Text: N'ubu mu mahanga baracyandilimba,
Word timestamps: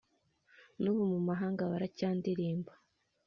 N'ubu 0.81 1.03
mu 1.11 1.19
mahanga 1.27 1.61
baracyandilimba, 1.71 2.73